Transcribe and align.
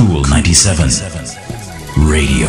Kool 0.00 0.24
97 0.30 0.88
Radio. 2.08 2.46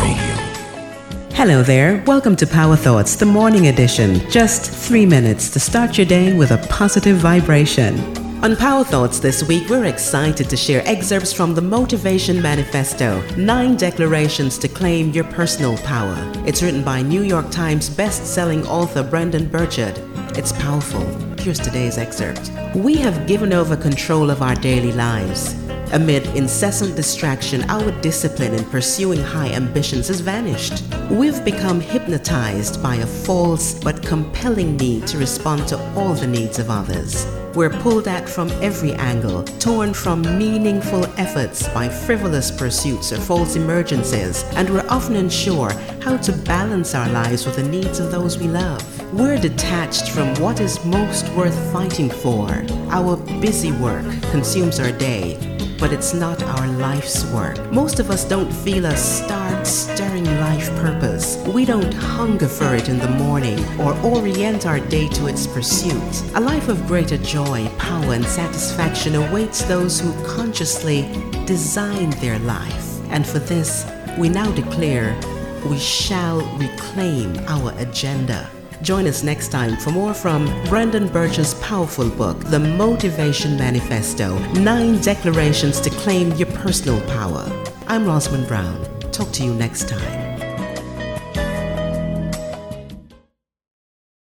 Hello 1.34 1.62
there. 1.62 2.02
Welcome 2.06 2.34
to 2.36 2.46
Power 2.46 2.76
Thoughts, 2.76 3.14
the 3.14 3.26
morning 3.26 3.66
edition. 3.66 4.26
Just 4.30 4.70
three 4.70 5.04
minutes 5.04 5.50
to 5.50 5.60
start 5.60 5.98
your 5.98 6.06
day 6.06 6.32
with 6.32 6.52
a 6.52 6.66
positive 6.68 7.18
vibration. 7.18 7.98
On 8.42 8.56
Power 8.56 8.84
Thoughts 8.84 9.20
this 9.20 9.46
week, 9.46 9.68
we're 9.68 9.84
excited 9.84 10.48
to 10.48 10.56
share 10.56 10.82
excerpts 10.86 11.30
from 11.30 11.54
the 11.54 11.60
Motivation 11.60 12.40
Manifesto 12.40 13.20
Nine 13.36 13.76
Declarations 13.76 14.56
to 14.56 14.66
Claim 14.66 15.10
Your 15.10 15.24
Personal 15.24 15.76
Power. 15.76 16.16
It's 16.46 16.62
written 16.62 16.82
by 16.82 17.02
New 17.02 17.22
York 17.22 17.50
Times 17.50 17.90
best-selling 17.90 18.66
author 18.66 19.02
Brendon 19.02 19.46
Burchard. 19.46 19.98
It's 20.38 20.52
powerful. 20.52 21.04
Here's 21.38 21.60
today's 21.60 21.98
excerpt. 21.98 22.50
We 22.74 22.96
have 22.96 23.26
given 23.26 23.52
over 23.52 23.76
control 23.76 24.30
of 24.30 24.40
our 24.40 24.54
daily 24.54 24.92
lives. 24.92 25.61
Amid 25.92 26.26
incessant 26.28 26.96
distraction, 26.96 27.68
our 27.68 27.90
discipline 28.00 28.54
in 28.54 28.64
pursuing 28.64 29.20
high 29.20 29.50
ambitions 29.50 30.08
has 30.08 30.20
vanished. 30.20 30.82
We've 31.10 31.44
become 31.44 31.82
hypnotized 31.82 32.82
by 32.82 32.96
a 32.96 33.06
false 33.06 33.74
but 33.74 34.02
compelling 34.02 34.78
need 34.78 35.06
to 35.08 35.18
respond 35.18 35.68
to 35.68 35.78
all 35.94 36.14
the 36.14 36.26
needs 36.26 36.58
of 36.58 36.70
others. 36.70 37.26
We're 37.54 37.68
pulled 37.68 38.08
at 38.08 38.26
from 38.26 38.48
every 38.62 38.94
angle, 38.94 39.44
torn 39.60 39.92
from 39.92 40.22
meaningful 40.38 41.04
efforts 41.20 41.68
by 41.68 41.90
frivolous 41.90 42.50
pursuits 42.50 43.12
or 43.12 43.18
false 43.18 43.56
emergencies, 43.56 44.44
and 44.56 44.70
we're 44.70 44.88
often 44.88 45.16
unsure 45.16 45.72
how 46.00 46.16
to 46.16 46.32
balance 46.32 46.94
our 46.94 47.10
lives 47.10 47.44
with 47.44 47.56
the 47.56 47.68
needs 47.68 48.00
of 48.00 48.10
those 48.10 48.38
we 48.38 48.48
love. 48.48 48.82
We're 49.12 49.38
detached 49.38 50.08
from 50.08 50.34
what 50.36 50.60
is 50.60 50.82
most 50.86 51.28
worth 51.34 51.70
fighting 51.70 52.08
for. 52.08 52.64
Our 52.88 53.18
busy 53.42 53.72
work 53.72 54.06
consumes 54.30 54.80
our 54.80 54.92
day, 54.92 55.51
but 55.82 55.92
it's 55.92 56.14
not 56.14 56.40
our 56.44 56.68
life's 56.68 57.24
work. 57.32 57.58
Most 57.72 57.98
of 57.98 58.08
us 58.08 58.24
don't 58.24 58.52
feel 58.52 58.86
a 58.86 58.96
start 58.96 59.66
stirring 59.66 60.24
life 60.38 60.70
purpose. 60.76 61.36
We 61.48 61.64
don't 61.64 61.92
hunger 61.92 62.46
for 62.46 62.76
it 62.76 62.88
in 62.88 63.00
the 63.00 63.08
morning 63.08 63.58
or 63.80 63.98
orient 64.02 64.64
our 64.64 64.78
day 64.78 65.08
to 65.08 65.26
its 65.26 65.44
pursuit. 65.44 66.22
A 66.36 66.40
life 66.40 66.68
of 66.68 66.86
greater 66.86 67.18
joy, 67.18 67.68
power, 67.78 68.14
and 68.14 68.24
satisfaction 68.24 69.16
awaits 69.16 69.64
those 69.64 69.98
who 69.98 70.12
consciously 70.24 71.02
design 71.46 72.10
their 72.20 72.38
life. 72.38 73.00
And 73.10 73.26
for 73.26 73.40
this, 73.40 73.84
we 74.16 74.28
now 74.28 74.52
declare 74.52 75.20
we 75.68 75.80
shall 75.80 76.42
reclaim 76.58 77.36
our 77.48 77.74
agenda. 77.78 78.48
Join 78.82 79.06
us 79.06 79.22
next 79.22 79.48
time 79.48 79.76
for 79.76 79.92
more 79.92 80.12
from 80.12 80.46
Brendon 80.64 81.06
Burchard's 81.06 81.54
powerful 81.54 82.10
book, 82.10 82.38
The 82.40 82.58
Motivation 82.58 83.56
Manifesto 83.56 84.36
Nine 84.54 85.00
Declarations 85.00 85.80
to 85.82 85.90
Claim 85.90 86.32
Your 86.32 86.50
Personal 86.50 87.00
Power. 87.02 87.48
I'm 87.86 88.04
Rosamond 88.04 88.48
Brown. 88.48 88.84
Talk 89.12 89.30
to 89.32 89.44
you 89.44 89.54
next 89.54 89.88
time. 89.88 90.21